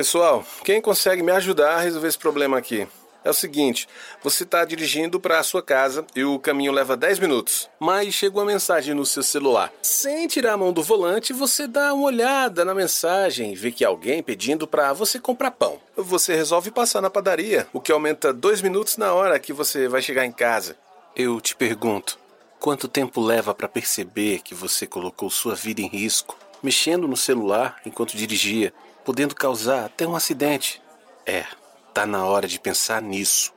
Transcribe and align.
Pessoal, 0.00 0.42
quem 0.64 0.80
consegue 0.80 1.22
me 1.22 1.30
ajudar 1.30 1.74
a 1.74 1.80
resolver 1.80 2.08
esse 2.08 2.16
problema 2.16 2.56
aqui? 2.56 2.88
É 3.22 3.28
o 3.28 3.34
seguinte, 3.34 3.86
você 4.22 4.44
está 4.44 4.64
dirigindo 4.64 5.20
para 5.20 5.38
a 5.38 5.42
sua 5.42 5.62
casa 5.62 6.06
e 6.16 6.24
o 6.24 6.38
caminho 6.38 6.72
leva 6.72 6.96
10 6.96 7.18
minutos, 7.18 7.68
mas 7.78 8.14
chega 8.14 8.38
uma 8.38 8.46
mensagem 8.46 8.94
no 8.94 9.04
seu 9.04 9.22
celular. 9.22 9.70
Sem 9.82 10.26
tirar 10.26 10.54
a 10.54 10.56
mão 10.56 10.72
do 10.72 10.82
volante, 10.82 11.34
você 11.34 11.66
dá 11.66 11.92
uma 11.92 12.06
olhada 12.06 12.64
na 12.64 12.74
mensagem 12.74 13.52
e 13.52 13.54
vê 13.54 13.70
que 13.70 13.84
alguém 13.84 14.22
pedindo 14.22 14.66
para 14.66 14.94
você 14.94 15.20
comprar 15.20 15.50
pão. 15.50 15.78
Você 15.94 16.34
resolve 16.34 16.70
passar 16.70 17.02
na 17.02 17.10
padaria, 17.10 17.68
o 17.70 17.78
que 17.78 17.92
aumenta 17.92 18.32
2 18.32 18.62
minutos 18.62 18.96
na 18.96 19.12
hora 19.12 19.38
que 19.38 19.52
você 19.52 19.86
vai 19.86 20.00
chegar 20.00 20.24
em 20.24 20.32
casa. 20.32 20.78
Eu 21.14 21.38
te 21.42 21.54
pergunto, 21.54 22.18
quanto 22.58 22.88
tempo 22.88 23.20
leva 23.20 23.54
para 23.54 23.68
perceber 23.68 24.40
que 24.40 24.54
você 24.54 24.86
colocou 24.86 25.28
sua 25.28 25.54
vida 25.54 25.82
em 25.82 25.88
risco, 25.88 26.38
mexendo 26.62 27.06
no 27.06 27.18
celular 27.18 27.82
enquanto 27.84 28.16
dirigia, 28.16 28.72
podendo 29.04 29.34
causar 29.34 29.84
até 29.84 30.06
um 30.06 30.14
acidente? 30.14 30.82
É, 31.26 31.44
Tá 31.92 32.06
na 32.06 32.24
hora 32.24 32.46
de 32.46 32.60
pensar 32.60 33.02
nisso. 33.02 33.52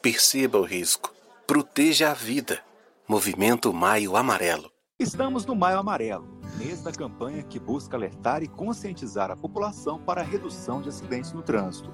Perceba 0.00 0.58
o 0.58 0.62
risco. 0.62 1.12
Proteja 1.44 2.12
a 2.12 2.14
vida. 2.14 2.60
Movimento 3.08 3.72
Maio 3.72 4.16
Amarelo. 4.16 4.70
Estamos 4.98 5.44
no 5.44 5.56
Maio 5.56 5.78
Amarelo, 5.78 6.40
mês 6.56 6.82
da 6.82 6.92
campanha 6.92 7.42
que 7.42 7.58
busca 7.58 7.96
alertar 7.96 8.42
e 8.42 8.48
conscientizar 8.48 9.30
a 9.30 9.36
população 9.36 9.98
para 9.98 10.20
a 10.20 10.24
redução 10.24 10.80
de 10.80 10.88
acidentes 10.88 11.32
no 11.32 11.42
trânsito. 11.42 11.92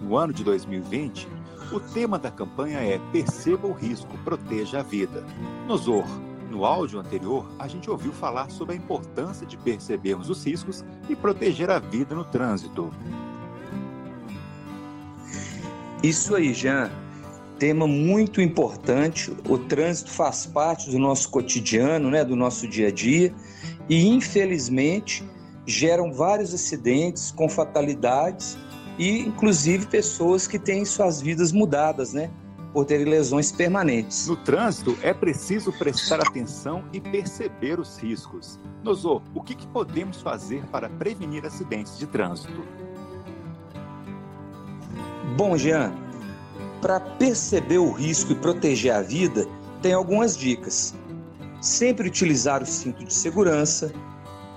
No 0.00 0.16
ano 0.16 0.32
de 0.32 0.42
2020, 0.42 1.28
o 1.72 1.80
tema 1.80 2.18
da 2.18 2.30
campanha 2.30 2.80
é 2.80 2.98
Perceba 3.12 3.68
o 3.68 3.72
risco, 3.72 4.18
proteja 4.24 4.80
a 4.80 4.82
vida. 4.82 5.24
No 5.66 5.76
ZOR, 5.76 6.06
no 6.50 6.64
áudio 6.64 6.98
anterior, 6.98 7.46
a 7.58 7.66
gente 7.66 7.90
ouviu 7.90 8.12
falar 8.12 8.50
sobre 8.50 8.74
a 8.74 8.78
importância 8.78 9.46
de 9.46 9.56
percebermos 9.56 10.30
os 10.30 10.44
riscos 10.44 10.84
e 11.08 11.16
proteger 11.16 11.70
a 11.70 11.78
vida 11.78 12.14
no 12.14 12.24
trânsito. 12.24 12.92
Isso 16.02 16.34
aí, 16.34 16.52
Jean. 16.52 16.90
Tema 17.58 17.86
muito 17.86 18.40
importante. 18.40 19.34
O 19.48 19.56
trânsito 19.56 20.10
faz 20.10 20.44
parte 20.44 20.90
do 20.90 20.98
nosso 20.98 21.30
cotidiano, 21.30 22.10
né, 22.10 22.24
do 22.24 22.36
nosso 22.36 22.68
dia 22.68 22.88
a 22.88 22.90
dia, 22.90 23.32
e 23.88 24.06
infelizmente 24.06 25.24
geram 25.66 26.12
vários 26.12 26.52
acidentes 26.52 27.30
com 27.30 27.48
fatalidades 27.48 28.58
e 28.98 29.20
inclusive 29.20 29.86
pessoas 29.86 30.46
que 30.46 30.58
têm 30.58 30.84
suas 30.84 31.20
vidas 31.20 31.52
mudadas, 31.52 32.12
né? 32.12 32.30
Por 32.74 32.84
terem 32.84 33.06
lesões 33.06 33.50
permanentes. 33.50 34.26
No 34.26 34.36
trânsito, 34.36 34.98
é 35.00 35.14
preciso 35.14 35.72
prestar 35.72 36.20
atenção 36.20 36.84
e 36.92 37.00
perceber 37.00 37.80
os 37.80 37.96
riscos. 37.98 38.58
Nosô, 38.82 39.22
o 39.32 39.40
que, 39.40 39.54
que 39.54 39.66
podemos 39.68 40.20
fazer 40.20 40.62
para 40.66 40.90
prevenir 40.90 41.46
acidentes 41.46 41.96
de 41.96 42.06
trânsito? 42.06 42.62
Bom, 45.36 45.56
Jean, 45.56 45.94
para 46.82 46.98
perceber 46.98 47.78
o 47.78 47.92
risco 47.92 48.32
e 48.32 48.34
proteger 48.34 48.92
a 48.92 49.00
vida, 49.02 49.46
tem 49.80 49.92
algumas 49.92 50.36
dicas. 50.36 50.94
Sempre 51.60 52.08
utilizar 52.08 52.62
o 52.62 52.66
cinto 52.66 53.04
de 53.04 53.14
segurança, 53.14 53.92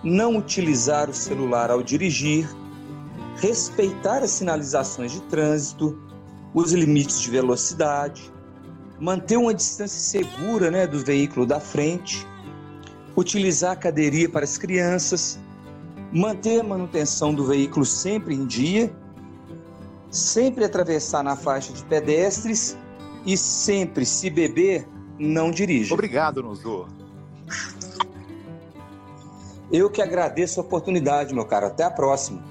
não 0.03 0.37
utilizar 0.37 1.09
o 1.09 1.13
celular 1.13 1.69
ao 1.69 1.81
dirigir, 1.83 2.49
respeitar 3.37 4.23
as 4.23 4.31
sinalizações 4.31 5.11
de 5.11 5.21
trânsito, 5.21 5.97
os 6.59 6.71
limites 6.73 7.21
de 7.21 7.29
velocidade, 7.29 8.31
manter 8.99 9.37
uma 9.37 9.53
distância 9.53 9.99
segura 9.99 10.71
né, 10.71 10.87
do 10.87 10.99
veículo 10.99 11.45
da 11.45 11.59
frente, 11.59 12.25
utilizar 13.15 13.71
a 13.71 13.75
cadeirinha 13.75 14.29
para 14.29 14.43
as 14.43 14.57
crianças, 14.57 15.39
manter 16.11 16.61
a 16.61 16.63
manutenção 16.63 17.33
do 17.33 17.45
veículo 17.45 17.85
sempre 17.85 18.33
em 18.33 18.45
dia 18.45 18.91
sempre 20.09 20.63
atravessar 20.63 21.23
na 21.23 21.35
faixa 21.35 21.73
de 21.73 21.83
pedestres 21.83 22.77
e 23.25 23.37
sempre, 23.37 24.05
se 24.05 24.29
beber, 24.29 24.87
não 25.19 25.51
dirija. 25.51 25.93
Obrigado, 25.93 26.41
Nozô. 26.41 26.87
Eu 29.71 29.89
que 29.89 30.01
agradeço 30.01 30.59
a 30.59 30.63
oportunidade, 30.63 31.33
meu 31.33 31.45
caro. 31.45 31.67
Até 31.67 31.83
a 31.83 31.91
próxima. 31.91 32.43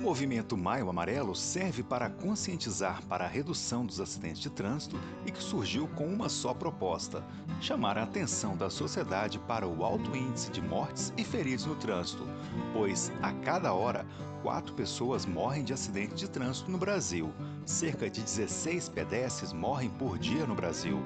O 0.00 0.02
movimento 0.02 0.56
Maio 0.56 0.88
Amarelo 0.88 1.36
serve 1.36 1.82
para 1.82 2.08
conscientizar 2.08 3.02
para 3.06 3.26
a 3.26 3.28
redução 3.28 3.84
dos 3.84 4.00
acidentes 4.00 4.40
de 4.40 4.48
trânsito 4.48 4.98
e 5.26 5.30
que 5.30 5.42
surgiu 5.42 5.86
com 5.88 6.06
uma 6.06 6.30
só 6.30 6.54
proposta: 6.54 7.22
chamar 7.60 7.98
a 7.98 8.04
atenção 8.04 8.56
da 8.56 8.70
sociedade 8.70 9.38
para 9.40 9.68
o 9.68 9.84
alto 9.84 10.16
índice 10.16 10.50
de 10.50 10.62
mortes 10.62 11.12
e 11.18 11.22
feridos 11.22 11.66
no 11.66 11.74
trânsito, 11.74 12.26
pois 12.72 13.12
a 13.20 13.30
cada 13.44 13.74
hora 13.74 14.06
quatro 14.42 14.72
pessoas 14.72 15.26
morrem 15.26 15.64
de 15.64 15.74
acidente 15.74 16.14
de 16.14 16.30
trânsito 16.30 16.70
no 16.70 16.78
Brasil. 16.78 17.30
Cerca 17.66 18.08
de 18.08 18.22
16 18.22 18.88
pedestres 18.88 19.52
morrem 19.52 19.90
por 19.90 20.18
dia 20.18 20.46
no 20.46 20.54
Brasil. 20.54 20.98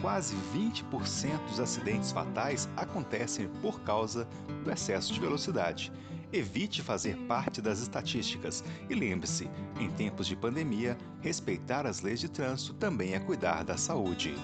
Quase 0.00 0.34
20% 0.52 1.38
dos 1.46 1.60
acidentes 1.60 2.10
fatais 2.10 2.68
acontecem 2.76 3.46
por 3.62 3.80
causa 3.82 4.26
do 4.64 4.72
excesso 4.72 5.12
de 5.12 5.20
velocidade. 5.20 5.92
Evite 6.32 6.80
fazer 6.82 7.16
parte 7.26 7.60
das 7.60 7.80
estatísticas 7.80 8.62
e 8.88 8.94
lembre-se: 8.94 9.50
em 9.78 9.90
tempos 9.90 10.26
de 10.26 10.36
pandemia, 10.36 10.96
respeitar 11.20 11.86
as 11.86 12.00
leis 12.02 12.20
de 12.20 12.28
trânsito 12.28 12.74
também 12.74 13.14
é 13.14 13.18
cuidar 13.18 13.64
da 13.64 13.76
saúde. 13.76 14.34